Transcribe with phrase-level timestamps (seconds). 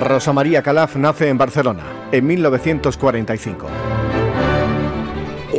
[0.00, 3.89] Rosa María Calaf nace en Barcelona en 1945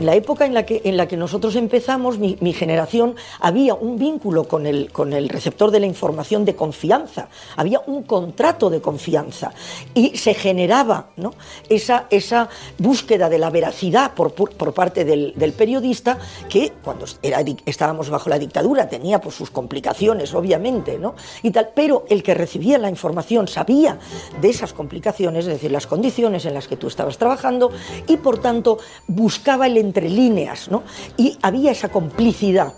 [0.02, 4.00] en la época en la que, en la que nosotros empezamos, mi, generación, había un
[4.00, 8.82] vínculo con el, con el receptor de la información de confianza, había un contrato de
[8.82, 9.54] confianza
[9.94, 11.36] y se generaba ¿no?
[11.70, 12.50] esa, esa
[12.80, 16.18] búsqueda de la veracidad por, por, parte del, periodista
[16.50, 21.14] que cuando era, estábamos bajo la dictadura tenía pues, sus complicaciones, obviamente, ¿no?
[21.44, 24.00] y tal, pero el que recibía la información sabía
[24.42, 27.72] de esas complicaciones, es decir, las condiciones en las que tú estabas trabajando
[28.08, 30.84] y por tanto buscaba el entre líneas, ¿no?
[31.18, 32.74] Y había esa complicidad.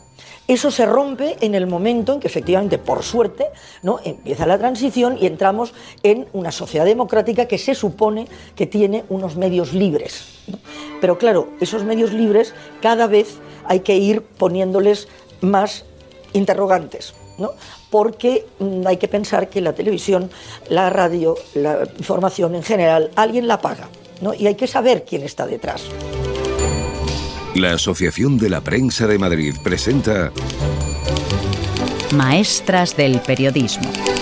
[0.48, 3.46] Eso se rompe en el momento en que efectivamente, por suerte,
[3.82, 4.00] ¿no?
[4.04, 9.38] empieza la transición y entramos en una sociedad democrática que se supone que tiene unos
[9.38, 10.42] medios libres.
[11.00, 15.08] Pero claro, esos medios libres cada vez hay que ir poniéndoles
[15.40, 15.86] más
[16.34, 17.14] interrogantes.
[17.38, 17.52] ¿no?
[17.94, 20.32] porque mm, hay que pensar que la televisión,
[20.70, 23.88] la radio, la información en general, alguien la paga
[24.20, 24.34] ¿no?
[24.34, 25.84] y hay que saber quién está detrás.
[27.56, 30.32] La Asociación de la Prensa de Madrid presenta
[32.12, 34.13] Maestras del Periodismo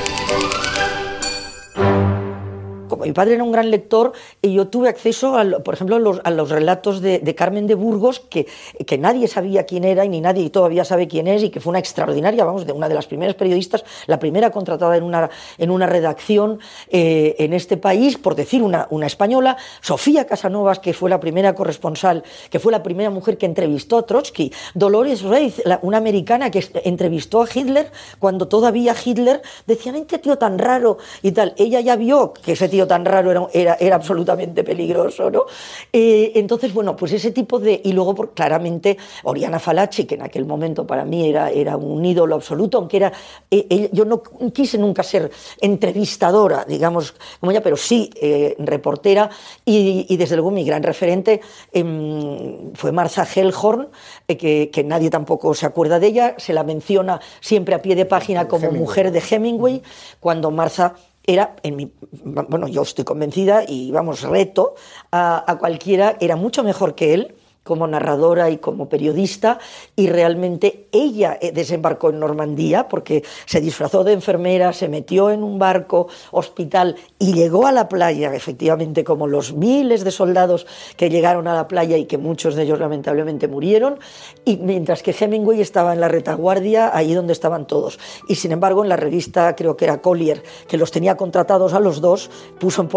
[3.05, 7.01] mi padre era un gran lector y yo tuve acceso, por ejemplo, a los, relatos
[7.01, 8.47] de, Carmen de Burgos, que,
[8.85, 11.71] que, nadie sabía quién era y ni nadie todavía sabe quién es, y que fue
[11.71, 15.71] una extraordinaria, vamos, de una de las primeras periodistas, la primera contratada en una, en
[15.71, 21.09] una redacción eh, en este país, por decir una, una española, Sofía Casanovas, que fue
[21.09, 25.97] la primera corresponsal, que fue la primera mujer que entrevistó a Trotsky, Dolores Reis, una
[25.97, 30.97] americana que entrevistó a Hitler cuando todavía Hitler decían, ¡ay, qué tío tan raro!
[31.21, 31.53] y tal.
[31.57, 35.45] Ella ya vio que ese tío tan raro era, era, absolutamente peligroso, ¿no?
[35.93, 37.79] Eh, entonces, bueno, pues ese tipo de...
[37.85, 42.03] Y luego, por, claramente, Oriana Falachi, que en aquel momento para mí era, era un
[42.03, 43.13] ídolo absoluto, aunque era...
[43.49, 49.29] Eh, yo no quise nunca ser entrevistadora, digamos, como ella, pero sí eh, reportera,
[49.63, 51.39] y, desde luego mi gran referente
[51.71, 53.87] em, fue Martha Hellhorn,
[54.27, 58.05] que, que, nadie tampoco se acuerda de ella, se la menciona siempre a pie de
[58.05, 59.81] página como mujer de Hemingway,
[60.19, 60.95] cuando Martha
[61.25, 61.91] era, en mi,
[62.23, 64.75] bueno, yo estoy convencida y vamos, reto
[65.11, 69.59] a, a cualquiera, era mucho mejor que él como narradora y como periodista
[69.95, 75.43] y realmente ella eh, desembarcó en Normandía porque se disfrazó de enfermera, se metió en
[75.43, 80.65] un barco hospital y llegó a la playa, efectivamente como los miles de soldados
[80.97, 83.99] que llegaron a la playa y que muchos de ellos lamentablemente murieron,
[84.43, 87.99] y mientras que Hemingway estaba en la retaguardia, ahí donde estaban todos.
[88.27, 91.79] Y sin embargo en la revista, creo que era Collier, que los tenía contratados a
[91.79, 92.87] los dos, puso en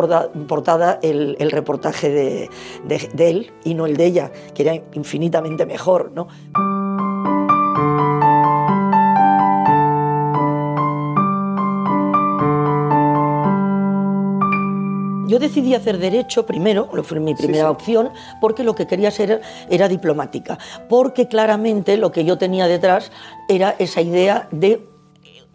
[0.47, 2.51] portada el, reportaje de,
[2.87, 6.29] de él y no el de ella que era infinitamente mejor, ¿no?
[15.27, 18.11] Yo decidí hacer derecho primero, fue mi primera opción,
[18.41, 23.11] porque lo que quería ser era diplomática, porque claramente lo que yo tenía detrás
[23.49, 24.94] era esa idea de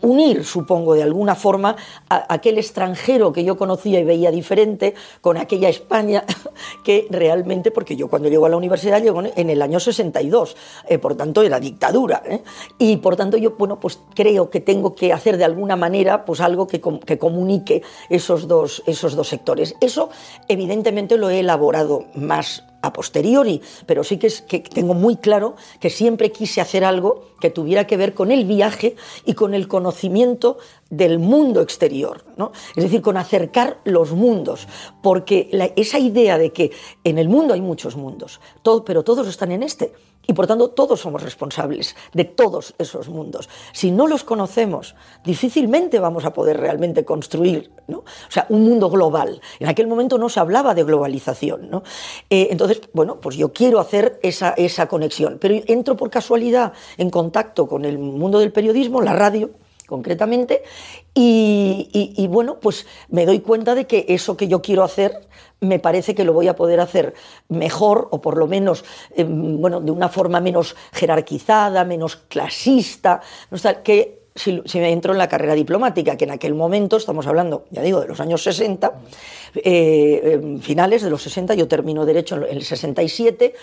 [0.02, 1.76] unir, supongo, de alguna forma,
[2.10, 6.24] a aquel extranjero que yo conocía y veía diferente con aquella España
[6.84, 10.56] que realmente, porque yo cuando llego a la universidad llego en el año 62,
[10.88, 12.42] eh, por tanto era dictadura, ¿eh?
[12.78, 16.42] y por tanto yo, bueno, pues creo que tengo que hacer de alguna manera pues
[16.42, 19.76] algo que, que comunique esos dos, esos dos sectores.
[19.82, 20.10] Eso
[20.48, 25.56] evidentemente lo he elaborado más a posteriori, pero sí que, es, que tengo muy claro
[25.80, 28.96] que siempre quise hacer algo que tuviera que ver con el viaje
[29.26, 30.58] y con el conocimiento
[30.90, 32.52] del mundo exterior, ¿no?
[32.76, 34.68] es decir, con acercar los mundos,
[35.02, 36.72] porque esa idea de que
[37.04, 39.94] en el mundo hay muchos mundos, todo, pero todos están en este,
[40.30, 43.50] y por tanto todos somos responsables de todos esos mundos.
[43.74, 47.98] Si no los conocemos, difícilmente vamos a poder realmente construir ¿no?
[47.98, 49.42] o sea, un mundo global.
[49.60, 51.72] En aquel momento no se hablaba de globalización.
[51.72, 51.82] ¿no?
[52.30, 57.10] Eh, entonces, bueno, pues yo quiero hacer esa, esa conexión, pero entro por casualidad en
[57.10, 59.50] contacto con el mundo del periodismo, la radio,
[59.90, 60.64] concretamente,
[61.14, 65.28] y, bueno, pues me doy cuenta de que eso que yo quiero hacer
[65.60, 67.14] me parece que lo voy a poder hacer
[67.50, 73.20] mejor o por lo menos em, bueno, de una forma menos jerarquizada, menos clasista,
[73.84, 77.82] que si, me entro en la carrera diplomática, que en aquel momento, estamos hablando, ya
[77.82, 78.94] digo, de los años 60,
[79.56, 83.54] eh, em, finales de los 60, yo termino Derecho en el 67,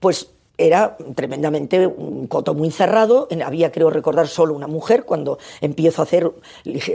[0.00, 0.28] pues
[0.58, 6.04] era tremendamente un coto muy cerrado, había creo recordar solo una mujer cuando empiezo a
[6.04, 6.30] hacer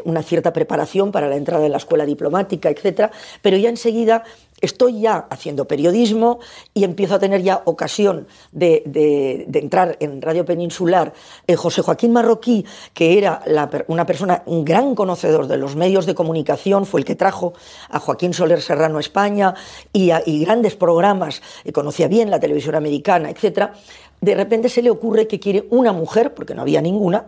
[0.04, 3.12] una cierta preparación para la entrada en la escuela diplomática, etc.
[3.42, 4.24] Pero ya enseguida
[4.64, 6.40] estoy ya haciendo periodismo
[6.74, 11.14] y empiezo a tener ya ocasión de, entrar en Radio Peninsular.
[11.46, 13.44] Eh, José Joaquín Marroquí, que era
[13.88, 17.54] una persona, un gran conocedor de los medios de comunicación, fue el que trajo
[17.90, 19.54] a Joaquín Soler Serrano a España
[19.92, 23.72] y, grandes programas, eh, conocía bien la televisión americana, etc.
[24.22, 27.28] De repente se le ocurre que quiere una mujer, porque no había ninguna,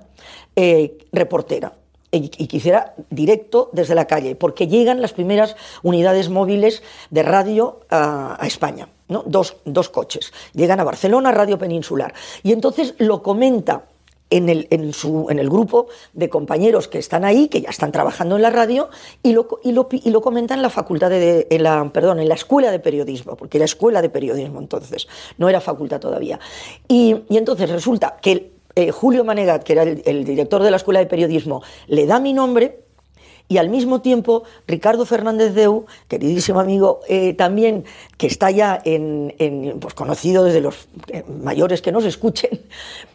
[0.56, 1.74] eh, reportera
[2.18, 8.38] y, quisiera directo desde la calle, porque llegan las primeras unidades móviles de radio a,
[8.44, 9.24] España, ¿no?
[9.26, 10.32] Dos, dos, coches.
[10.54, 12.14] Llegan a Barcelona, Radio Peninsular.
[12.44, 13.86] Y entonces lo comenta
[14.30, 17.92] en el, en, su, en el, grupo de compañeros que están ahí, que ya están
[17.92, 18.90] trabajando en la radio,
[19.22, 22.36] y lo, y lo, y lo comenta en la facultad de, la, perdón, en la
[22.36, 25.08] escuela de periodismo, porque era escuela de periodismo entonces,
[25.38, 26.40] no era facultad todavía.
[26.88, 31.06] Y entonces resulta que eh, Julio Manegat, que era el, director de la Escuela de
[31.06, 32.85] Periodismo, le da mi nombre
[33.48, 37.86] y al mismo tiempo Ricardo Fernández Deu, queridísimo amigo, eh, también
[38.18, 39.34] que está ya en,
[39.80, 42.62] pues conocido desde los eh, mayores que nos escuchen,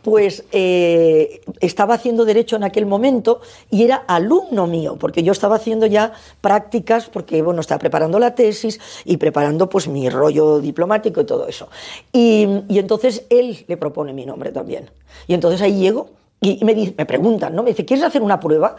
[0.03, 3.41] pues eh, estaba haciendo derecho en aquel momento
[3.71, 8.35] y era alumno mío, porque yo estaba haciendo ya prácticas, porque bueno, estaba preparando la
[8.35, 11.69] tesis y preparando pues mi rollo diplomático y todo eso.
[12.13, 14.91] Y, entonces él le propone mi nombre también.
[15.27, 16.11] Y entonces ahí llego
[16.41, 17.63] y me, me preguntan, ¿no?
[17.63, 18.77] Me dice, ¿quieres hacer una prueba?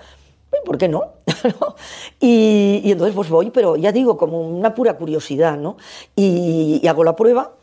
[0.65, 1.13] ¿Por qué no?
[2.19, 5.77] y, entonces pues voy, pero ya digo, como una pura curiosidad, ¿no?
[6.15, 7.55] Y, hago la prueba.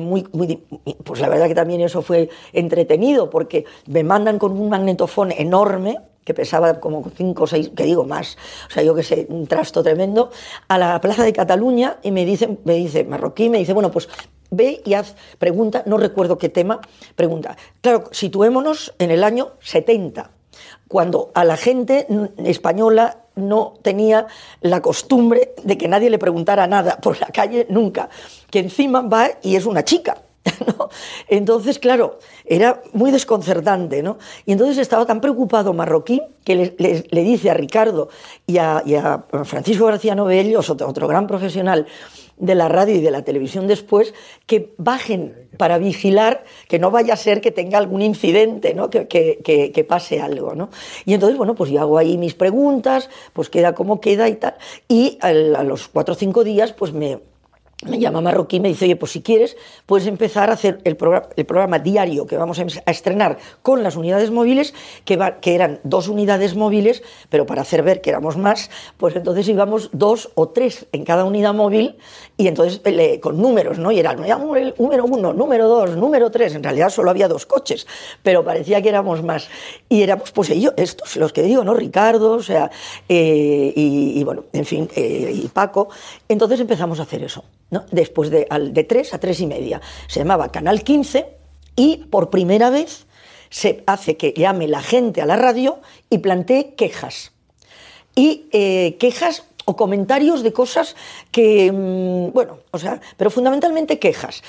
[0.00, 0.62] muy, muy,
[1.04, 5.98] pues la verdad que también eso fue entretenido porque me mandan con un magnetofón enorme
[6.24, 8.36] que pesaba como cinco o seis, que digo más,
[8.68, 10.30] o sea, yo que sé, un trasto tremendo,
[10.68, 14.08] a la Plaza de Cataluña y me dice, me dice marroquí, me dice, bueno, pues
[14.50, 16.80] ve y haz pregunta, no recuerdo qué tema,
[17.16, 17.56] pregunta.
[17.80, 20.30] Claro, situémonos en el año 70
[20.88, 22.06] cuando a la gente
[22.38, 24.26] española no tenía
[24.60, 28.08] la costumbre de que nadie le preguntara nada por la calle nunca,
[28.50, 30.22] que encima va y es una chica.
[31.28, 34.18] Entonces, claro, era muy desconcertante, ¿no?
[34.46, 38.08] Y entonces estaba tan preocupado Marroquí que le, dice a Ricardo
[38.46, 41.86] y a, Francisco García Novellos, otro gran profesional,
[42.40, 44.14] de la radio y de la televisión después
[44.46, 48.90] que bajen para vigilar que no vaya a ser que tenga algún incidente, ¿no?
[48.90, 50.54] que, que, pase algo.
[50.54, 50.70] ¿no?
[51.04, 54.54] Y entonces, bueno, pues yo hago ahí mis preguntas, pues queda como queda y tal.
[54.88, 57.18] Y a los cuatro o cinco días, pues me,
[57.86, 59.56] me llama Marroquí me dice, oye, pues si quieres,
[59.86, 63.96] puedes empezar a hacer el, programa, el programa diario que vamos a estrenar con las
[63.96, 64.74] unidades móviles,
[65.06, 69.88] que, eran dos unidades móviles, pero para hacer ver que éramos más, pues entonces íbamos
[69.92, 71.96] dos o tres en cada unidad móvil
[72.36, 72.82] y entonces
[73.20, 73.90] con números, ¿no?
[73.92, 77.86] Y era número uno, número dos, número tres, en realidad solo había dos coches,
[78.22, 79.48] pero parecía que éramos más.
[79.88, 81.72] Y éramos, pues ellos, estos, los que digo, ¿no?
[81.72, 82.70] Ricardo, o sea,
[83.08, 85.88] eh, y, bueno, en fin, eh, y Paco.
[86.28, 87.42] Entonces empezamos a hacer eso
[87.90, 89.80] después de, de 3 a 3 y media.
[90.06, 91.26] Se llamaba Canal 15
[91.76, 93.06] y por primera vez
[93.50, 97.32] se hace que llame la gente a la radio y plantee quejas.
[98.14, 100.96] Y eh, quejas o comentarios de cosas
[101.30, 104.42] que, mm, bueno, o sea, pero fundamentalmente quejas.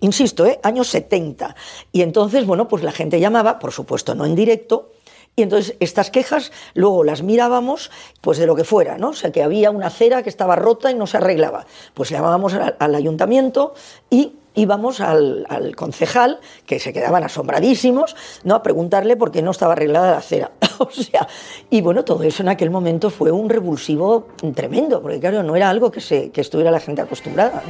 [0.00, 0.58] insisto, ¿eh?
[0.62, 1.54] años 70.
[1.92, 4.92] Y entonces, bueno, pues la gente llamaba, por supuesto no en directo,
[5.36, 7.90] y entonces estas quejas luego las mirábamos,
[8.20, 9.10] pues de lo que fuera, ¿no?
[9.10, 11.66] O sea, que había una acera que estaba rota y no se arreglaba.
[11.94, 13.74] Pues llamábamos al, ayuntamiento
[14.10, 15.46] y íbamos al,
[15.76, 18.56] concejal, que se quedaban asombradísimos, ¿no?
[18.56, 20.50] a preguntarle por qué no estaba arreglada la acera.
[20.78, 21.26] o sea,
[21.70, 25.70] y bueno, todo eso en aquel momento fue un revulsivo tremendo, porque claro, no era
[25.70, 27.62] algo que, se, que estuviera la gente acostumbrada.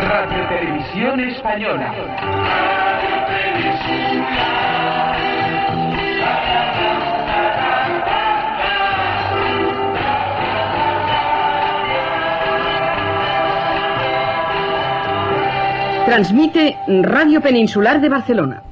[0.00, 1.92] Radio Televisión Española.
[16.06, 18.62] Transmite Radio Peninsular de Barcelona.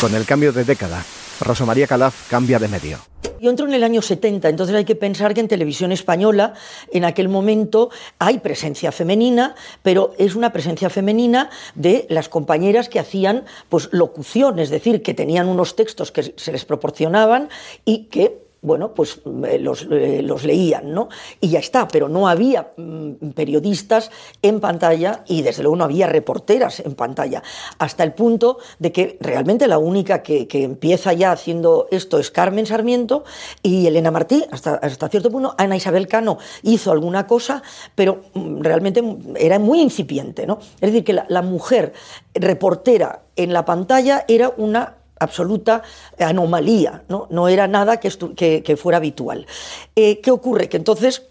[0.00, 1.04] Con el cambio de década,
[1.40, 2.98] Rosa María Calaf cambia de medio.
[3.40, 6.54] Yo entro en el año 70, entonces hay que pensar que en televisión española
[6.92, 13.00] en aquel momento hay presencia femenina, pero es una presencia femenina de las compañeras que
[13.00, 17.48] hacían pues locución, es decir, que tenían unos textos que se les proporcionaban
[17.84, 21.08] y que bueno, pues eh, los, eh, los, leían, ¿no?
[21.40, 24.10] Y ya está, pero no había mm, periodistas
[24.42, 27.42] en pantalla y desde luego no había reporteras en pantalla,
[27.78, 32.66] hasta el punto de que realmente la única que, empieza ya haciendo esto es Carmen
[32.66, 33.24] Sarmiento
[33.62, 37.62] y Elena Martí, hasta, hasta cierto punto, Ana Isabel Cano hizo alguna cosa,
[37.94, 39.02] pero mm, realmente
[39.36, 40.58] era muy incipiente, ¿no?
[40.80, 41.94] Es decir, que la mujer
[42.34, 45.82] reportera en la pantalla era una absoluta
[46.18, 49.46] anomalía, no, no era nada que, que, fuera habitual.
[49.94, 50.68] Eh, ¿Qué ocurre?
[50.68, 51.29] Que entonces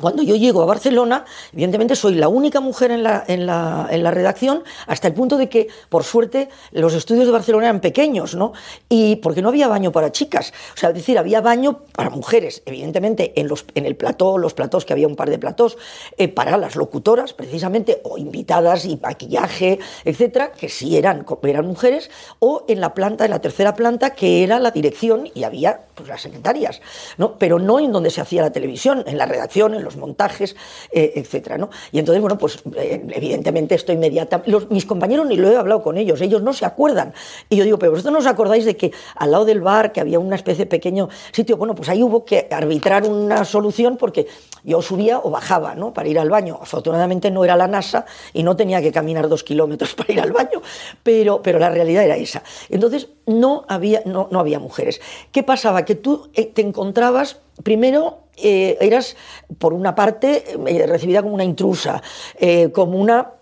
[0.00, 4.02] cuando yo llego a Barcelona, evidentemente soy la única mujer en la, en, la, en
[4.02, 8.34] la, redacción, hasta el punto de que, por suerte, los estudios de Barcelona eran pequeños,
[8.34, 8.54] ¿no?
[8.88, 10.54] Y porque no había baño para chicas.
[10.74, 14.54] O sea, es decir, había baño para mujeres, evidentemente, en, los, en el plató, los
[14.54, 15.76] platós, que había un par de platós,
[16.16, 22.10] eh, para las locutoras, precisamente, o invitadas y maquillaje, etcétera, que sí eran, eran mujeres,
[22.38, 26.08] o en la planta, en la tercera planta, que era la dirección, y había pues,
[26.08, 26.80] las secretarias,
[27.18, 27.38] ¿no?
[27.38, 30.56] Pero no en donde se hacía la televisión, en la redacción, los montajes,
[30.90, 31.70] eh, etcétera, ¿no?
[31.90, 34.42] Y entonces, bueno, pues eh, evidentemente esto inmediata.
[34.70, 37.12] mis compañeros ni lo he hablado con ellos, ellos no se acuerdan.
[37.48, 40.00] Y yo digo, pero vosotros no os acordáis de que al lado del bar, que
[40.00, 44.26] había una especie de pequeño sitio, bueno, pues ahí hubo que arbitrar una solución porque
[44.64, 45.92] yo subía o bajaba, ¿no?
[45.92, 46.58] Para ir al baño.
[46.60, 50.32] Afortunadamente no era la NASA y no tenía que caminar dos kilómetros para ir al
[50.32, 50.62] baño,
[51.02, 52.42] pero, pero la realidad era esa.
[52.68, 55.00] Entonces, no había, no, no había mujeres.
[55.30, 55.84] ¿Qué pasaba?
[55.84, 59.16] Que tú eh, te encontrabas primero eh, eras,
[59.58, 62.02] por una parte, eh, recibida como una intrusa,
[62.38, 63.32] eh, como una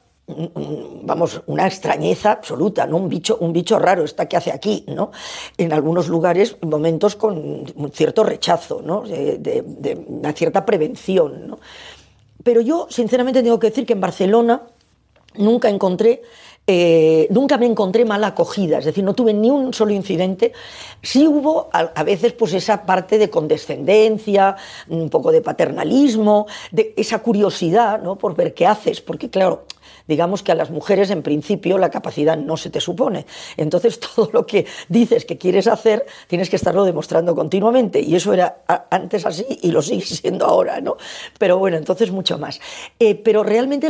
[1.03, 2.99] vamos, una extrañeza absoluta, ¿no?
[2.99, 5.11] Un bicho, un bicho raro, está que hace aquí, ¿no?
[5.59, 7.37] En algunos lugares, momentos con
[7.75, 9.03] un cierto rechazo, ¿no?
[9.03, 11.59] De, una cierta prevención, ¿no?
[12.45, 14.63] Pero yo, sinceramente, tengo que decir que en Barcelona
[15.35, 16.23] nunca encontré
[16.73, 20.53] eh, nunca me encontré mal acogida, es decir, no tuve ni un solo incidente.
[21.03, 24.55] Sí hubo a, veces pues esa parte de condescendencia,
[24.89, 28.17] un poco de paternalismo, de esa curiosidad ¿no?
[28.17, 29.65] por ver qué haces, porque claro,
[30.11, 33.27] digamos que a las mujeres en principio la capacidad no se te supone.
[33.57, 38.33] Entonces todo lo que dices que quieres hacer tienes que estarlo demostrando continuamente y eso
[38.35, 40.97] era antes así y lo sigue siendo ahora, ¿no?
[41.39, 42.61] Pero bueno, entonces mucho más.
[42.99, 43.89] Eh, pero realmente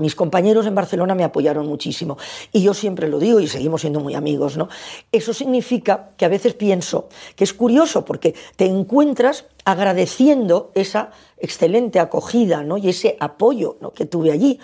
[0.00, 2.18] mis compañeros en Barcelona me apoyaron muchísimo
[2.52, 4.68] y yo siempre lo digo y seguimos siendo muy amigos, ¿no?
[5.12, 12.00] Eso significa que a veces pienso que es curioso porque te encuentras agradeciendo esa excelente
[12.00, 12.78] acogida ¿no?
[12.78, 14.58] y ese apoyo que tuve allí.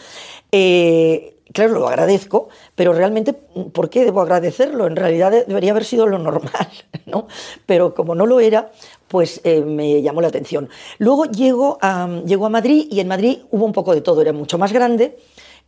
[0.53, 4.87] Eh, claro, lo agradezco, pero realmente, ¿por qué debo agradecerlo?
[4.87, 6.69] En realidad debería haber sido lo normal,
[7.07, 7.27] ¿no?
[7.65, 8.71] Pero como no lo era,
[9.09, 10.69] pues eh, me llamó la atención.
[10.99, 14.33] Luego llego a, llego a Madrid y en Madrid hubo un poco de todo, era
[14.33, 15.17] mucho más grande.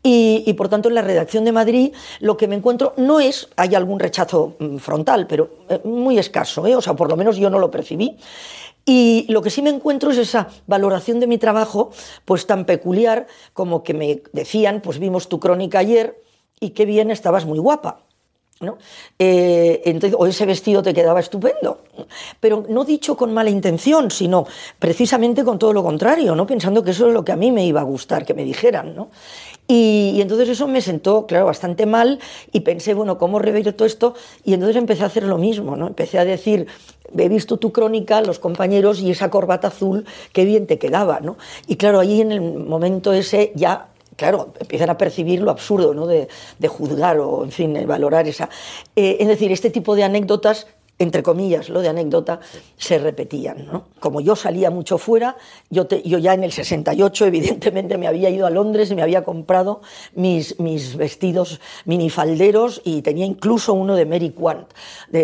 [0.01, 3.75] Y, por tanto en la redacción de Madrid lo que me encuentro no es, hay
[3.75, 7.59] algún rechazo mm, frontal, pero eh, muy escaso, o sea, por lo menos yo no
[7.59, 8.17] lo percibí.
[8.89, 11.91] Y lo que sí me encuentro es esa valoración de mi trabajo,
[12.25, 16.23] pues tan peculiar como que me decían, pues vimos tu crónica ayer
[16.59, 18.01] y qué bien estabas muy guapa.
[18.61, 18.79] ¿no?
[19.19, 21.83] Eh, o ese vestido te quedaba estupendo.
[22.41, 24.47] Pero no dicho con mala intención, sino
[24.79, 26.47] precisamente con todo lo contrario, ¿no?
[26.47, 28.97] pensando que eso es lo que a mí me iba a gustar, que me dijeran.
[28.97, 29.11] ¿no?
[29.71, 32.19] Y, entonces eso me sentó, claro, bastante mal
[32.53, 34.15] y pensé, bueno, ¿cómo todo esto?
[34.43, 35.87] Y entonces empecé a hacer lo mismo, ¿no?
[35.87, 36.67] Empecé a decir,
[37.17, 41.37] he visto tu crónica, los compañeros y esa corbata azul, qué bien te quedaba, ¿no?
[41.67, 46.07] Y claro, ahí en el momento ese ya claro, empiezan a percibir lo absurdo ¿no?
[46.07, 46.29] de,
[46.67, 48.51] juzgar o, en fin, valorar esa.
[48.97, 50.67] Eh, es decir, este tipo de anécdotas
[50.99, 52.41] entre comillas, lo de anécdota,
[52.77, 53.67] se repetían.
[53.67, 53.85] ¿no?
[54.01, 55.37] Como yo salía mucho fuera,
[55.71, 59.81] yo, ya en el 68 evidentemente me había ido a Londres y me había comprado
[60.15, 64.67] mis, mis vestidos minifalderos y tenía incluso uno de Mary Quant,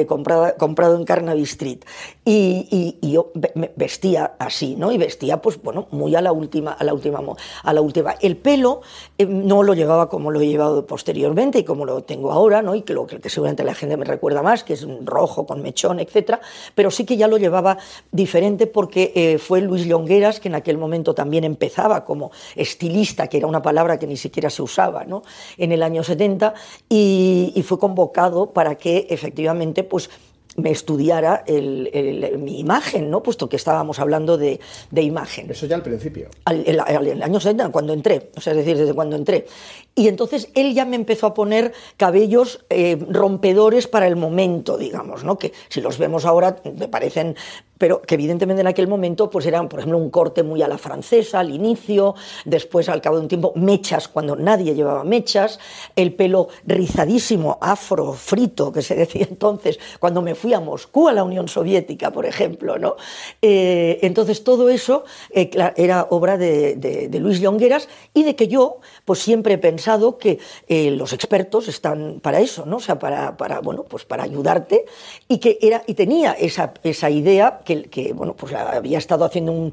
[0.06, 1.80] comprado, comprado en Carnaby Street.
[2.24, 3.30] Y, y, yo
[3.76, 4.90] vestía así, ¿no?
[4.90, 7.20] Y vestía, pues bueno, muy a la última, a la última,
[7.62, 8.12] a la última.
[8.20, 8.80] El pelo
[9.18, 12.74] eh, no lo llevaba como lo he llevado posteriormente y como lo tengo ahora, ¿no?
[12.74, 15.63] Y que lo que seguramente la gente me recuerda más, que es un rojo con
[15.64, 16.40] mechón, etcétera,
[16.76, 17.78] pero sí que ya lo llevaba
[18.12, 23.38] diferente porque eh, fue Luis Longueras, que en aquel momento también empezaba como estilista, que
[23.38, 25.22] era una palabra que ni siquiera se usaba ¿no?
[25.58, 26.54] en el año 70,
[26.88, 30.10] y, y fue convocado para que efectivamente pues,
[30.56, 33.22] me estudiara mi imagen, ¿no?
[33.22, 34.60] puesto que estábamos hablando de,
[34.94, 35.50] imagen.
[35.50, 36.28] Eso ya al principio.
[36.44, 39.46] Al, el, año 70, cuando entré, o sea, es decir, desde cuando entré.
[39.94, 45.24] Y entonces él ya me empezó a poner cabellos eh, rompedores para el momento, digamos,
[45.24, 45.38] ¿no?
[45.38, 47.36] que si los vemos ahora me parecen
[47.78, 50.78] pero que evidentemente en aquel momento pues eran, por ejemplo, un corte muy a la
[50.78, 52.14] francesa al inicio,
[52.44, 55.58] después al cabo de un tiempo mechas cuando nadie llevaba mechas,
[55.96, 61.12] el pelo rizadísimo, afro, frito, que se decía entonces, cuando me fui a Moscú, a
[61.12, 62.96] la Unión Soviética, por ejemplo, ¿no?
[63.42, 69.18] Eh, entonces todo eso eh, era obra de, Luis Llongueras y de que yo pues
[69.18, 70.38] siempre he pensado que
[70.68, 72.76] eh, los expertos están para eso, ¿no?
[72.76, 74.84] O sea, para, para, bueno, pues para ayudarte
[75.28, 79.72] y que era, y tenía esa, esa idea que, bueno, pues había estado haciendo un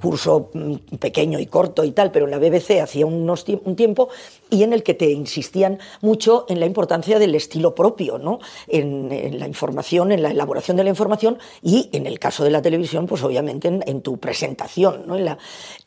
[0.00, 0.50] curso
[0.98, 4.08] pequeño y corto y tal, pero en la BBC hacía unos, un tiempo
[4.50, 8.38] y en el que te insistían mucho en la importancia del estilo propio, ¿no?
[8.68, 12.62] En, la información, en la elaboración de la información y en el caso de la
[12.62, 15.16] televisión, pues obviamente en, tu presentación, ¿no?
[15.16, 15.38] en, la,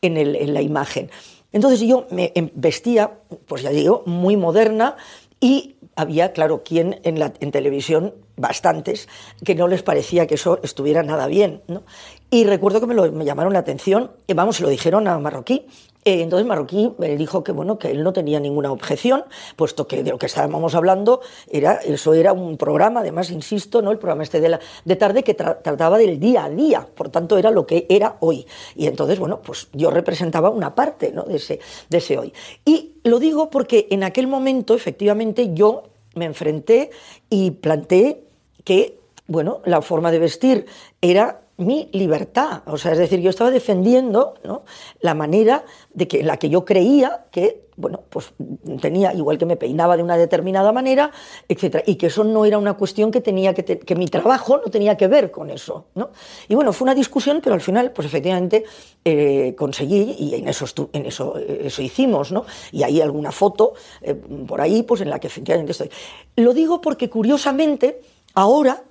[0.02, 1.10] en la imagen.
[1.52, 4.96] Entonces yo me em, vestía, pues ya digo, muy moderna
[5.40, 9.08] y había, claro, quien en, la, televisión, bastantes,
[9.44, 11.60] que no les parecía que eso estuviera nada bien.
[11.66, 11.82] ¿no?
[12.30, 15.18] Y recuerdo que me, lo, me llamaron la atención, y vamos, se lo dijeron a
[15.18, 15.66] Marroquí,
[16.08, 19.24] entonces Marroquí me dijo que bueno que él no tenía ninguna objeción,
[19.56, 23.90] puesto que de lo que estábamos hablando era eso era un programa, además insisto, no
[23.90, 27.66] el programa este de tarde que trataba del día a día, por tanto era lo
[27.66, 28.46] que era hoy.
[28.74, 31.24] Y entonces bueno pues yo representaba una parte ¿no?
[31.24, 32.32] de ese de ese hoy.
[32.64, 35.84] Y lo digo porque en aquel momento efectivamente yo
[36.14, 36.90] me enfrenté
[37.28, 38.24] y planteé
[38.64, 40.66] que bueno la forma de vestir
[41.00, 42.62] era mi libertad.
[42.66, 44.34] O sea, es decir, yo estaba defendiendo
[45.00, 48.32] la manera de que, en la que yo creía que, bueno, pues
[48.80, 51.10] tenía, igual que me peinaba de una determinada manera,
[51.48, 54.70] etcétera, y que eso no era una cuestión que tenía que, que mi trabajo no
[54.70, 56.10] tenía que ver con eso, ¿no?
[56.48, 58.64] Y bueno, fue una discusión, pero al final, pues efectivamente
[59.04, 62.46] eh, conseguí, y en eso, en eso, eso hicimos, ¿no?
[62.70, 65.90] Y hay alguna foto eh, por ahí, pues en la que efectivamente estoy.
[66.36, 68.00] Lo digo porque curiosamente,
[68.34, 68.84] ahora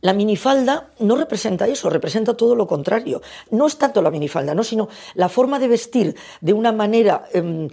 [0.00, 3.22] la minifalda no representa eso, representa todo lo contrario.
[3.50, 4.62] No es tanto la minifalda, ¿no?
[4.62, 7.68] sino la forma de vestir de una manera, em,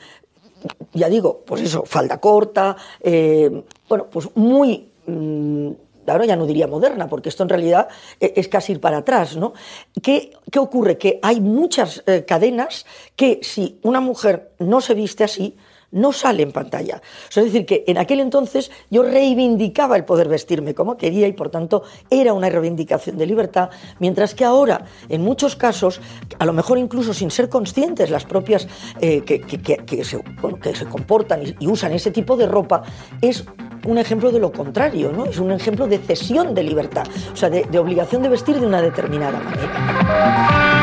[0.94, 4.90] ya digo, pues eso, falda corta, eh, bueno, pues muy...
[5.06, 5.72] Mm,
[6.08, 7.88] ahora ya no diría moderna, porque esto en realidad
[8.20, 9.54] e, es casi ir para atrás, ¿no?
[10.02, 10.98] ¿Qué, ocurre?
[10.98, 15.56] Que hay muchas eh, cadenas que si una mujer no se viste así,
[15.94, 17.02] no sale en pantalla.
[17.30, 21.50] es decir, que en aquel entonces yo reivindicaba el poder vestirme como quería y por
[21.50, 23.70] tanto era una reivindicación de libertad,
[24.00, 26.02] mientras que ahora, en muchos casos,
[26.40, 28.68] a lo mejor incluso sin ser conscientes las propias
[29.00, 32.84] eh, que, se, comportan y, usan ese tipo de ropa,
[33.22, 33.46] es
[33.86, 35.26] un ejemplo de lo contrario, ¿no?
[35.26, 38.82] Es un ejemplo de cesión de libertad, o sea, de obligación de vestir de una
[38.82, 40.83] determinada manera.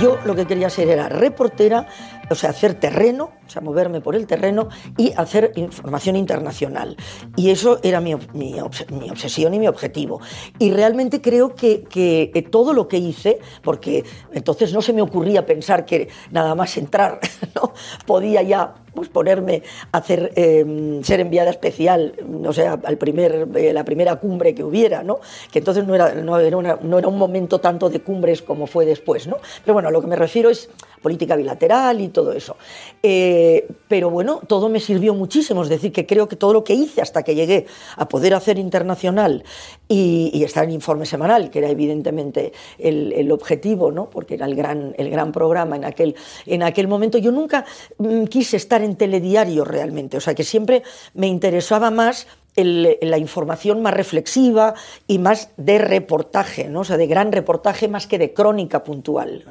[0.00, 1.86] Yo lo que quería ser era reportera,
[2.30, 6.96] o sea, hacer terreno, o sea, moverme por el terreno y hacer información internacional.
[7.34, 10.20] Y eso era mi, obsesión y mi objetivo.
[10.60, 15.46] Y realmente creo que, que, todo lo que hice, porque entonces no se me ocurría
[15.46, 17.18] pensar que nada más entrar
[17.56, 17.72] ¿no?
[18.06, 23.72] podía ya pues ponerme a hacer, em, ser enviada especial, no sé, al primer, eh,
[23.72, 25.20] la primera cumbre que hubiera, ¿no?
[25.52, 28.84] Que entonces no era, no, era no era un momento tanto de cumbres como fue
[28.84, 29.36] después, ¿no?
[29.64, 30.68] Pero bueno, a lo que me refiero es
[31.00, 32.56] política bilateral y todo eso.
[33.02, 33.39] Eh,
[33.88, 37.02] pero bueno, todo me sirvió muchísimo, es decir, que creo que todo lo que hice
[37.02, 39.44] hasta que llegué a poder hacer internacional
[39.88, 44.10] y, estar en informe semanal, que era evidentemente el, objetivo, ¿no?
[44.10, 47.64] porque era el gran, el gran programa en aquel, en aquel momento, yo nunca
[47.98, 50.82] mm, quise estar en telediario realmente, o sea que siempre
[51.14, 52.26] me interesaba más
[52.56, 54.74] la información más reflexiva
[55.06, 56.80] y más de reportaje, ¿no?
[56.80, 59.44] o sea, de gran reportaje más que de crónica puntual.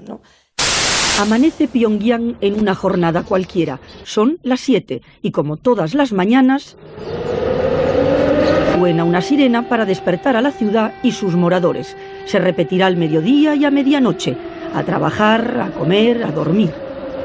[1.19, 3.81] Amanece Pyongyang en una jornada cualquiera.
[4.05, 6.77] Son las 7 y como todas las mañanas,
[8.77, 11.97] suena una sirena para despertar a la ciudad y sus moradores.
[12.23, 14.37] Se repetirá al mediodía y a medianoche,
[14.73, 16.71] a trabajar, a comer, a dormir.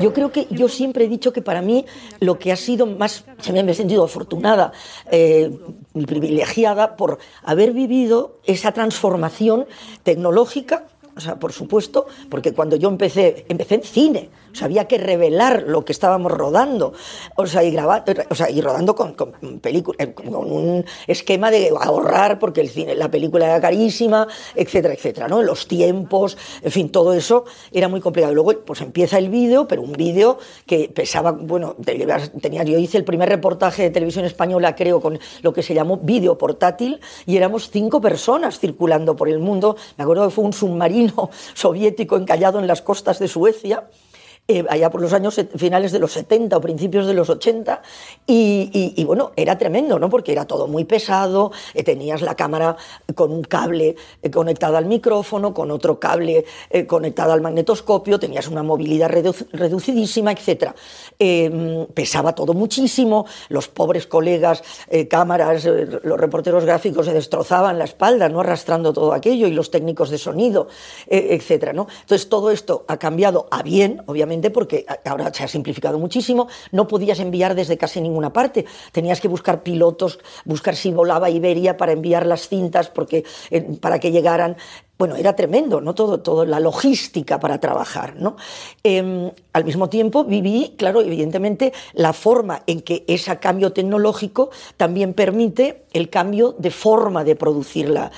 [0.00, 1.86] Yo creo que yo siempre he dicho que para mí
[2.18, 4.72] lo que ha sido más, se me ha sentido afortunada
[5.08, 5.56] eh,
[5.92, 9.66] privilegiada por haber vivido esa transformación
[10.02, 10.82] tecnológica
[11.16, 14.98] o sea, por supuesto, porque cuando yo empecé, empecé en cine, o sea, había que
[14.98, 16.92] revelar lo que estábamos rodando,
[17.34, 21.72] o sea, y, grabar, o sea, y rodando con, con, eh, con un esquema de
[21.80, 25.42] ahorrar, porque el la película era carísima, etcétera, etcétera, ¿no?
[25.42, 28.34] Los tiempos, en fin, todo eso era muy complicado.
[28.34, 31.76] Luego, pues empieza el vídeo, pero un vídeo que pesaba, bueno,
[32.40, 35.96] tenía, yo hice el primer reportaje de televisión española, creo, con lo que se llamó
[35.96, 39.76] vídeo portátil, y éramos cinco personas circulando por el mundo.
[39.96, 43.84] Me acuerdo que fue un submarino soviético encallado en las costas de Suecia
[44.46, 47.80] eh, allá por los años finales de los 70 o principios de los 80,
[48.26, 50.10] y, bueno, era tremendo, ¿no?
[50.10, 52.76] Porque era todo muy pesado, eh, tenías la cámara
[53.14, 56.44] con un cable eh, conectado al micrófono, con otro cable
[56.86, 60.72] conectado al magnetoscopio, tenías una movilidad reducidísima, etc.
[61.94, 64.62] pesaba todo muchísimo, los pobres colegas,
[65.08, 68.40] cámaras, los reporteros gráficos se destrozaban la espalda, ¿no?
[68.40, 70.68] Arrastrando todo aquello, y los técnicos de sonido,
[71.06, 71.72] etc.
[71.72, 71.86] ¿no?
[72.02, 76.86] Entonces todo esto ha cambiado a bien, obviamente porque ahora se ha simplificado muchísimo, no
[76.88, 81.92] podías enviar desde casi ninguna parte, tenías que buscar pilotos, buscar si volaba Iberia para
[81.92, 84.56] enviar las cintas porque, eh, para que llegaran
[84.96, 85.94] bueno, era tremendo, ¿no?
[85.94, 88.36] Todo, todo la logística para trabajar, ¿no?
[88.84, 95.12] Em, al mismo tiempo viví, claro, evidentemente, la forma en que ese cambio tecnológico también
[95.12, 98.12] permite el cambio de forma de producir la,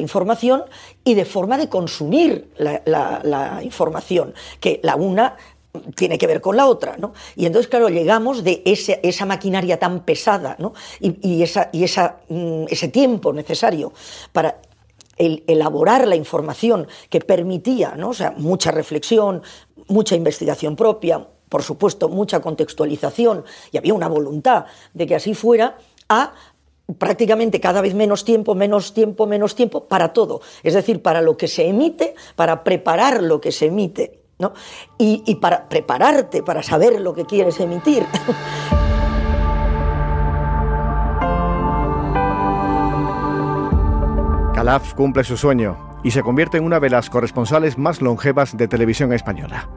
[0.00, 0.64] información
[1.04, 5.36] y de forma de consumir la, información, que la una
[5.94, 7.12] tiene que ver con la otra, ¿no?
[7.36, 10.72] Y entonces, claro, llegamos de esa maquinaria tan pesada, ¿no?
[11.00, 13.92] Y, esa, y esa, mm, ese tiempo necesario
[14.32, 14.56] para
[15.18, 18.10] el elaborar la información que permitía, ¿no?
[18.10, 19.42] o sea, mucha reflexión,
[19.88, 25.78] mucha investigación propia, por supuesto, mucha contextualización, y había una voluntad de que así fuera,
[26.08, 26.32] a
[26.98, 30.40] prácticamente cada vez menos tiempo, menos tiempo, menos tiempo para todo.
[30.62, 34.52] Es decir, para lo que se emite, para preparar lo que se emite, ¿no?
[34.96, 38.06] y, y para prepararte para saber lo que quieres emitir.
[44.58, 48.66] Calaf cumple su sueño y se convierte en una de las corresponsales más longevas de
[48.66, 49.68] televisión española.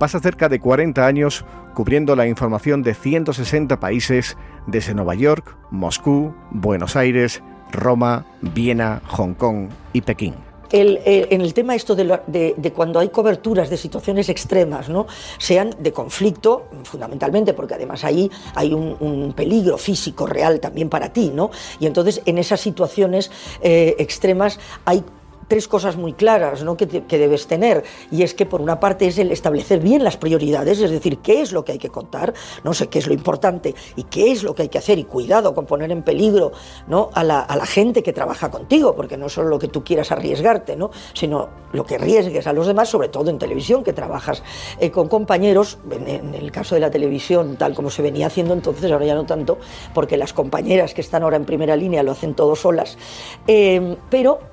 [0.00, 6.34] Pasa cerca de 40 años cubriendo la información de 160 países desde Nueva York, Moscú,
[6.50, 7.42] Buenos Aires,
[7.72, 13.76] Roma, Viena, Hong Kong y Pekín en el tema esto de, cuando hay coberturas de
[13.76, 15.06] situaciones extremas, ¿no?
[15.38, 21.30] sean de conflicto, fundamentalmente, porque además ahí hay un, peligro físico real también para ti,
[21.34, 21.50] ¿no?
[21.80, 23.30] Y entonces en esas situaciones
[23.62, 25.02] eh, extremas hay
[25.48, 26.76] tres cosas muy claras ¿no?
[26.76, 27.84] que, debes tener.
[28.10, 31.42] Y es que, por una parte, es el establecer bien las prioridades, es decir, qué
[31.42, 34.42] es lo que hay que contar, no sé qué es lo importante y qué es
[34.42, 34.98] lo que hay que hacer.
[34.98, 36.52] Y cuidado con poner en peligro
[36.86, 37.10] ¿no?
[37.14, 40.90] a, la, gente que trabaja contigo, porque no solo lo que tú quieras arriesgarte, ¿no?
[41.14, 44.42] sino lo que arriesgues a los demás, sobre todo en televisión, que trabajas
[44.78, 48.90] eh, con compañeros, en, el caso de la televisión, tal como se venía haciendo entonces,
[48.90, 49.58] ahora ya no tanto,
[49.94, 52.98] porque las compañeras que están ahora en primera línea lo hacen todo solas,
[53.46, 54.51] eh, pero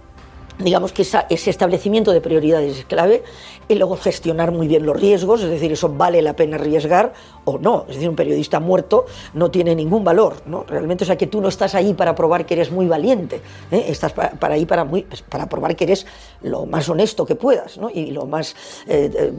[0.60, 3.24] digamos que ese establecimiento de prioridades es clave
[3.69, 7.13] y luego gestionar muy bien los riesgos, es decir, eso vale la pena arriesgar
[7.45, 10.63] o no, es decir, un periodista muerto no tiene ningún valor, ¿no?
[10.67, 13.41] Realmente, o sea, que tú no estás ahí para probar que eres muy valiente,
[13.72, 13.86] ¿eh?
[13.88, 16.06] estás para, ahí para, pues, para probar que eres
[16.41, 17.89] lo más honesto que puedas, ¿no?
[17.89, 18.56] Y lo más
[18.88, 19.32] eh, eh,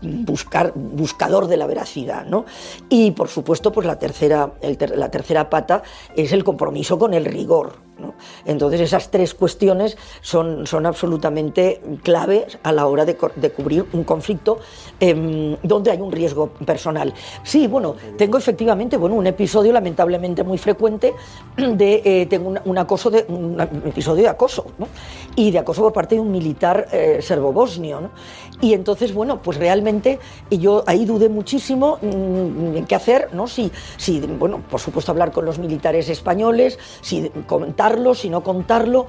[0.00, 2.46] buscar, buscador de la veracidad, ¿no?
[2.88, 4.54] Y, por supuesto, pues la tercera,
[4.94, 5.82] la tercera pata
[6.16, 7.86] es el compromiso con el rigor,
[8.44, 14.58] entonces esas tres cuestiones son, son absolutamente claves a la hora de, cubrir un conflicto
[15.00, 17.12] em, donde hay un riesgo personal.
[17.42, 21.14] Sí, bueno, tengo efectivamente bueno, un episodio lamentablemente muy frecuente
[21.56, 23.26] de eh, tengo un, acoso de,
[23.86, 24.66] episodio de acoso
[25.34, 28.10] y de acoso por parte de un militar eh, serbo-bosnio.
[28.60, 30.18] Y entonces, bueno, pues realmente
[30.50, 33.46] yo ahí dudé muchísimo mm, en qué hacer, ¿no?
[33.46, 39.06] Si, si, bueno, por supuesto hablar con los militares españoles, si comentarlo, si no contarlo.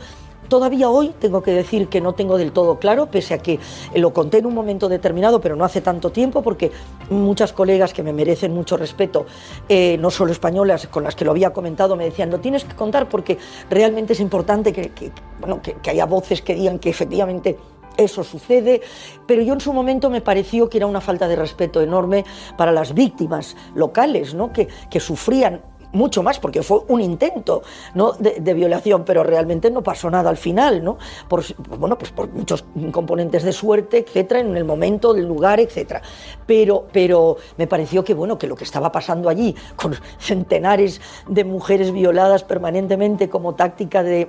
[0.49, 3.59] Todavía hoy tengo que decir que no tengo del todo claro, pese a que
[3.95, 6.71] lo conté en un momento determinado, pero no hace tanto tiempo, porque
[7.09, 9.25] muchas colegas que me merecen mucho respeto,
[9.67, 12.75] eh, no solo españolas, con las que lo había comentado, me decían, lo tienes que
[12.75, 13.37] contar porque
[13.69, 17.57] realmente es importante que, bueno, que haya voces que digan que efectivamente
[17.97, 18.81] eso sucede,
[19.25, 22.25] pero yo en su momento me pareció que era una falta de respeto enorme
[22.57, 24.53] para las víctimas locales, ¿no?
[24.53, 28.13] que, que sufrían mucho más, porque fue un intento ¿no?
[28.13, 30.97] de, violación, pero realmente no pasó nada al final, ¿no?
[31.27, 31.43] Por,
[31.77, 36.01] bueno, pues por muchos componentes de suerte, etcétera, en el momento, del lugar, etcétera.
[36.45, 41.43] Pero, pero me pareció que, bueno, que lo que estaba pasando allí, con centenares de
[41.43, 44.27] mujeres violadas permanentemente como táctica de,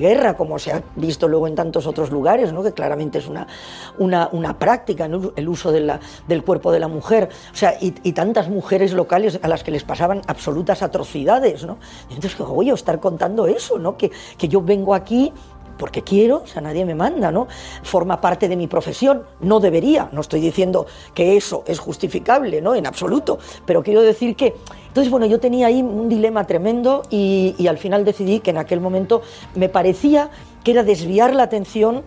[0.00, 2.62] guerra, como se ha visto luego en tantos otros lugares, ¿no?
[2.62, 3.46] que claramente es una,
[3.98, 5.80] una, una práctica, el uso de
[6.28, 9.82] del cuerpo de la mujer, o sea, y tantas mujeres locales a las que les
[9.82, 11.78] pasaban absolutas atrocidades, ¿no?
[12.10, 13.96] entonces, voy a estar contando eso, ¿no?
[13.96, 15.32] Que, que yo vengo aquí
[15.80, 17.48] porque quiero, o sea, nadie me manda, ¿no?
[17.82, 22.74] Forma parte de mi profesión, no debería, no estoy diciendo que eso es justificable, ¿no?
[22.74, 24.54] En absoluto, pero quiero decir que,
[24.88, 28.58] entonces, bueno, yo tenía ahí un dilema tremendo y, y al final decidí que en
[28.58, 29.22] aquel momento
[29.54, 30.28] me parecía
[30.62, 32.02] que era desviar la atención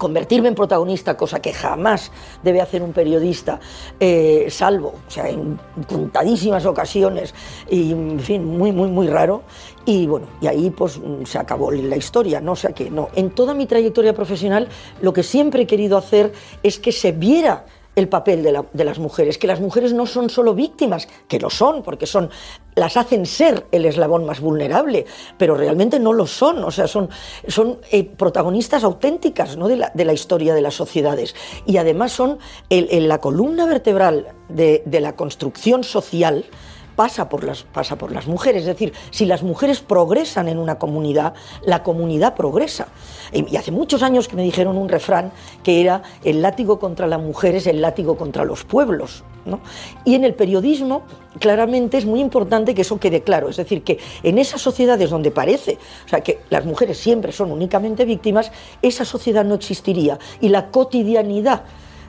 [0.00, 2.10] convertirme en protagonista, cosa que jamás
[2.42, 3.60] debe hacer un periodista,
[4.00, 7.34] eh, salvo, o sea, en contadísimas ocasiones,
[7.68, 9.42] y en fin, muy, muy, muy raro.
[9.84, 12.52] Y bueno, y ahí pues se acabó la historia, ¿no?
[12.52, 14.68] O sea que no, en toda mi trayectoria profesional
[15.02, 16.32] lo que siempre he querido hacer
[16.62, 20.30] es que se viera el papel de, de, las mujeres, que las mujeres no son
[20.30, 22.30] solo víctimas, que lo son, porque son,
[22.74, 27.10] las hacen ser el eslabón más vulnerable, pero realmente no lo son, o sea, son,
[27.48, 29.68] son eh, protagonistas auténticas ¿no?
[29.68, 31.34] de, la, de, la, historia de las sociedades
[31.66, 32.38] y además son
[32.70, 36.44] la columna vertebral de, de la construcción social
[37.00, 38.60] pasa por, las, pasa por las mujeres.
[38.60, 41.32] Es decir, si las mujeres progresan en una comunidad,
[41.64, 42.88] la comunidad progresa.
[43.32, 45.32] Y hace muchos años que me dijeron un refrán
[45.62, 49.24] que era el látigo contra la mujer es el látigo contra los pueblos.
[49.46, 49.60] ¿no?
[50.04, 51.04] Y en el periodismo,
[51.38, 53.48] claramente es muy importante que eso quede claro.
[53.48, 57.50] Es decir, que en esas sociedades donde parece, o sea, que las mujeres siempre son
[57.50, 61.62] únicamente víctimas, esa sociedad no existiría y la cotidianidad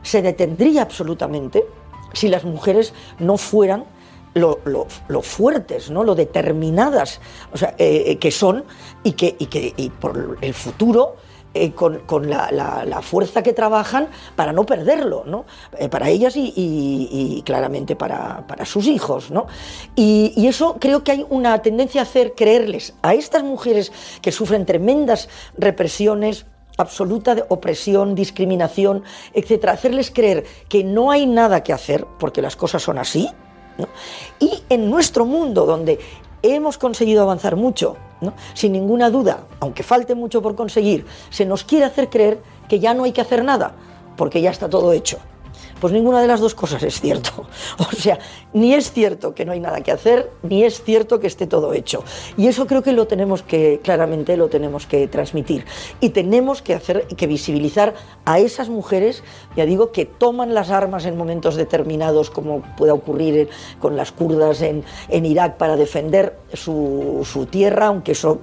[0.03, 1.63] se detendría absolutamente
[2.11, 3.85] si las mujeres no fueran
[4.33, 4.87] lo,
[5.21, 6.03] fuertes, ¿no?
[6.03, 7.19] lo determinadas
[7.53, 8.63] o sea, eh, que son
[9.03, 11.15] y que, y que por el futuro
[11.53, 15.43] eh, con, con la, la, fuerza que trabajan para no perderlo, ¿no?
[15.77, 19.31] Eh, para ellas y, y, claramente para, para, sus hijos.
[19.31, 19.47] ¿no?
[19.93, 23.91] Y, y, eso creo que hay una tendencia a hacer creerles a estas mujeres
[24.21, 26.45] que sufren tremendas represiones,
[26.77, 32.81] absoluta opresión, discriminación, etcétera, hacerles creer que no hay nada que hacer porque las cosas
[32.81, 33.29] son así,
[34.39, 35.99] Y en nuestro mundo, donde
[36.43, 37.97] hemos conseguido avanzar mucho,
[38.53, 42.93] sin ninguna duda, aunque falte mucho por conseguir, se nos quiere hacer creer que ya
[42.93, 43.73] no hay que hacer nada,
[44.17, 45.17] porque ya está todo hecho.
[45.81, 47.47] Pues ninguna de las dos cosas es cierto.
[47.79, 48.19] O sea,
[48.53, 51.73] ni es cierto que no hay nada que hacer, ni es cierto que esté todo
[51.73, 52.03] hecho.
[52.37, 55.65] Y eso creo que lo tenemos que, claramente lo tenemos que transmitir.
[55.99, 59.23] Y tenemos que hacer, que visibilizar a esas mujeres,
[59.55, 64.61] ya digo, que toman las armas en momentos determinados, como pueda ocurrir con las kurdas
[64.61, 68.41] en, Irak, para defender su tierra, aunque eso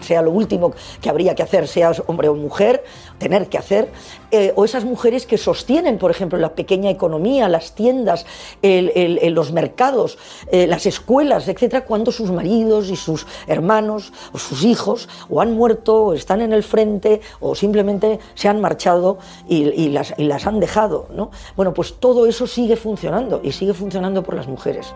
[0.00, 2.84] sea lo último que habría que hacer, sea hombre o mujer,
[3.18, 3.90] tener que hacer,
[4.30, 8.24] eh, o esas mujeres que sostienen, por ejemplo, la pequeña economía, las tiendas,
[8.62, 10.18] los mercados,
[10.50, 15.52] eh, las escuelas, etcétera, cuando sus maridos y sus hermanos o sus hijos o han
[15.52, 20.24] muerto, o están en el frente, o simplemente se han marchado y, y, las, y
[20.24, 21.08] las han dejado.
[21.14, 21.30] ¿no?
[21.56, 24.94] Bueno, pues todo eso sigue funcionando y sigue funcionando por las mujeres.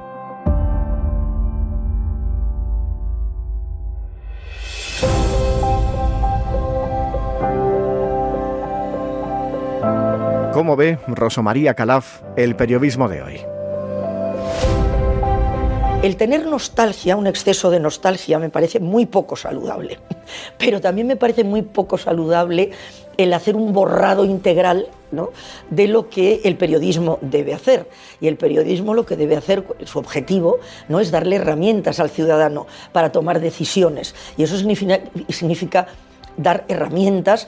[10.56, 13.40] ¿Cómo ve Rosa María Calaf el periodismo de hoy?
[16.02, 19.98] El tener nostalgia, un exceso de nostalgia, me parece muy poco saludable.
[20.58, 22.70] Pero también me parece muy poco saludable
[23.18, 25.28] el hacer un borrado integral ¿no?
[25.68, 27.86] de lo que el periodismo debe hacer.
[28.22, 30.56] Y el periodismo lo que debe hacer, su objetivo,
[30.88, 34.14] no es darle herramientas al ciudadano para tomar decisiones.
[34.38, 35.86] Y eso significa
[36.38, 37.46] dar herramientas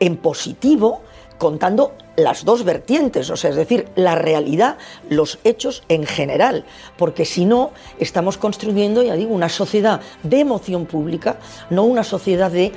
[0.00, 1.02] en positivo
[1.38, 4.76] contando las dos vertientes, o sea, es decir, la realidad,
[5.08, 6.64] los hechos en general,
[6.96, 11.38] porque si no, estamos construyendo, ya digo, una sociedad de emoción pública,
[11.70, 12.72] no una sociedad de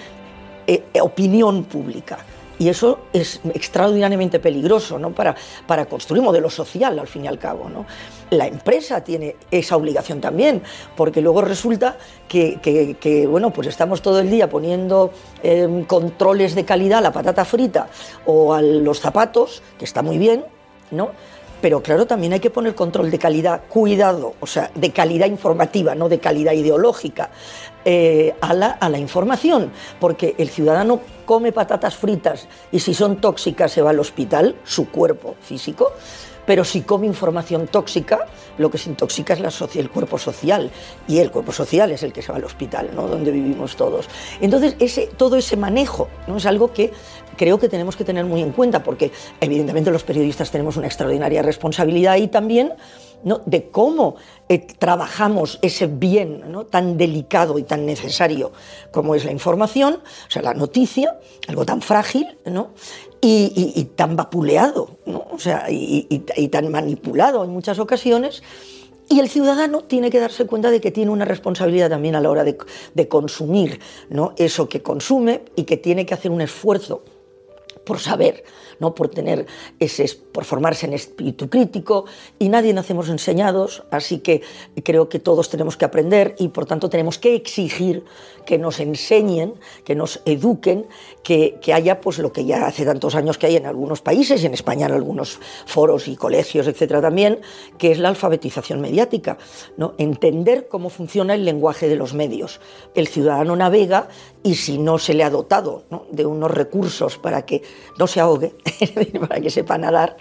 [0.68, 2.20] eh, opinión pública.
[2.62, 5.10] Y eso es extraordinariamente peligroso ¿no?
[5.16, 7.68] para, para construir un modelo social, al fin y al cabo.
[7.68, 7.88] ¿no?
[8.30, 10.62] La empresa tiene esa obligación también,
[10.96, 11.98] porque luego resulta
[12.28, 17.46] que, bueno, pues estamos todo el día poniendo eh, controles de calidad a la patata
[17.46, 17.88] frita
[18.28, 20.46] o a los zapatos, que está muy bien,
[20.92, 21.10] ¿no?
[21.62, 25.94] pero claro, también hay que poner control de calidad, cuidado, o sea, de calidad informativa,
[25.94, 27.30] no de calidad ideológica,
[27.86, 33.22] eh, a, la, a la información, porque el ciudadano come patatas fritas y si son
[33.22, 35.92] tóxicas se va al hospital, su cuerpo físico,
[36.46, 40.72] pero si come información tóxica, lo que se intoxica es la el cuerpo social
[41.08, 43.08] y el cuerpo social es el que se va al hospital, ¿no?
[43.08, 44.08] donde vivimos todos.
[44.40, 46.38] Entonces, ese, todo ese manejo ¿no?
[46.38, 46.92] es algo que
[47.38, 51.42] creo que tenemos que tener muy en cuenta, porque evidentemente los periodistas tenemos una extraordinaria
[51.42, 52.74] responsabilidad y también
[53.24, 53.42] ¿no?
[53.46, 54.16] de cómo
[54.50, 58.52] eh, trabajamos ese bien tan delicado y tan necesario
[58.92, 62.72] como es la información, o sea, la noticia, algo tan frágil, ¿no?
[63.24, 68.42] Y, tan vapuleado, o sea, y, y, tan manipulado en muchas ocasiones.
[69.10, 72.32] Y el ciudadano tiene que darse cuenta de que tiene una responsabilidad también a la
[72.32, 72.58] hora de,
[72.96, 73.80] de consumir
[74.10, 74.34] ¿no?
[74.38, 77.04] eso que consume y que tiene que hacer un esfuerzo
[77.92, 78.46] por saber,
[78.80, 82.06] no por tener ese, por formarse en espíritu crítico
[82.40, 84.44] y nadie nacemos enseñados, así que
[84.82, 88.06] creo que todos tenemos que aprender y por tanto tenemos que exigir
[88.46, 90.88] que nos enseñen, que nos eduquen,
[91.22, 94.42] que, que haya pues lo que ya hace tantos años que hay en algunos países
[94.46, 97.42] en España en algunos foros y colegios, etcétera también,
[97.78, 99.38] que es la alfabetización mediática,
[99.76, 102.62] no entender cómo funciona el lenguaje de los medios.
[102.96, 104.08] El ciudadano navega
[104.44, 107.62] y si no se le ha dotado de unos recursos para que
[107.98, 108.56] no se ahogue,
[109.28, 110.18] para que sepa nadar,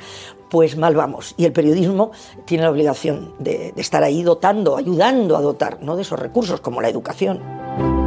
[0.50, 1.35] pues mal vamos.
[1.37, 2.11] Y el periodismo
[2.44, 5.96] tiene la obligación de, de estar ahí dotando, ayudando a dotar ¿no?
[5.96, 7.99] de esos recursos como la educación.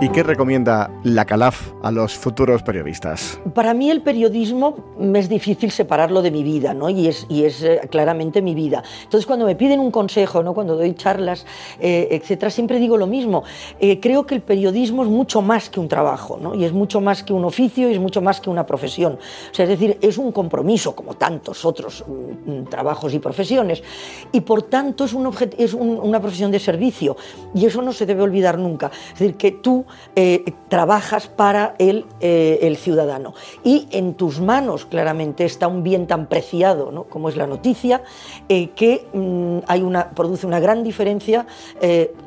[0.00, 3.40] ¿Y qué recomienda la CALAF a los futuros periodistas?
[3.54, 6.90] Para mí el periodismo me es difícil separarlo de mi vida, ¿no?
[6.90, 8.82] Y es, y es eh, claramente mi vida.
[9.04, 10.52] Entonces cuando me piden un consejo, ¿no?
[10.52, 11.46] Cuando doy charlas,
[11.80, 13.44] eh, etcétera, siempre digo lo mismo.
[13.78, 16.54] Eh, creo que el periodismo es mucho más que un trabajo, ¿no?
[16.56, 19.12] Y es mucho más que un oficio y es mucho más que una profesión.
[19.14, 23.82] O sea, es decir, es un compromiso como tantos otros mm, trabajos y profesiones.
[24.32, 27.16] Y por tanto es, un es un, una profesión de servicio.
[27.54, 28.90] Y eso no se debe olvidar nunca.
[29.12, 33.34] Es decir, que tú eh, trabajas para el, eh, el, ciudadano.
[33.64, 37.04] Y en tus manos claramente está un bien tan preciado ¿no?
[37.04, 38.02] como es la noticia,
[38.48, 41.46] eh, que mm, hay una, produce una gran diferencia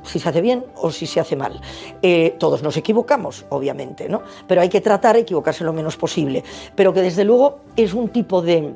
[0.04, 1.60] si se hace bien o si se hace mal.
[2.38, 4.22] Todos nos equivocamos, obviamente, ¿no?
[4.48, 6.44] pero hay que tratar de equivocarse lo menos posible.
[6.76, 8.74] Pero que desde luego es un tipo de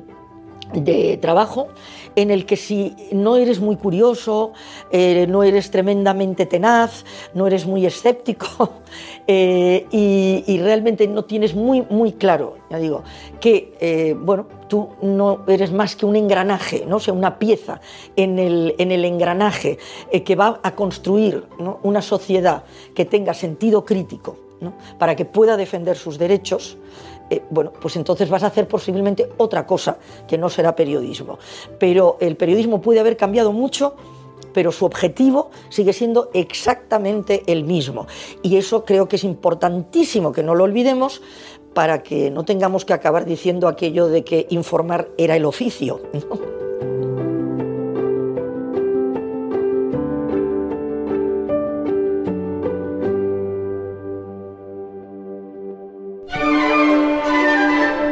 [0.74, 1.68] de trabajo
[2.16, 4.52] en el que si no eres muy curioso,
[4.90, 7.04] eh, no eres tremendamente tenaz,
[7.34, 8.72] no eres muy escéptico
[9.26, 13.02] eh, y, realmente no tienes muy, muy claro, ya digo,
[13.40, 17.00] que eh, bueno, tú no eres más que un engranaje, ¿no?
[17.00, 17.80] sea, una pieza
[18.14, 19.78] en el, en el engranaje
[20.24, 21.44] que va a construir
[21.82, 22.62] una sociedad
[22.94, 24.36] que tenga sentido crítico
[24.98, 26.76] para que pueda defender sus derechos,
[27.32, 29.96] eh, bueno, pues entonces vas a hacer posiblemente otra cosa
[30.28, 31.38] que no será periodismo.
[31.78, 33.96] Pero el periodismo puede haber cambiado mucho
[34.52, 38.06] pero su objetivo sigue siendo exactamente el mismo.
[38.42, 41.22] Y eso creo que es importantísimo que no lo olvidemos
[41.72, 46.02] para que no tengamos que acabar diciendo aquello de que informar era el oficio.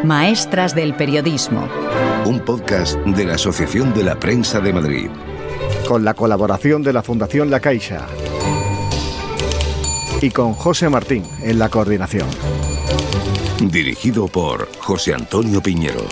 [0.05, 1.69] Maestras del Periodismo.
[2.25, 5.11] Un podcast de la Asociación de la Prensa de Madrid.
[5.87, 8.07] Con la colaboración de la Fundación La Caixa.
[10.23, 12.29] Y con José Martín en la coordinación.
[13.61, 16.07] Dirigido por José Antonio Piñero.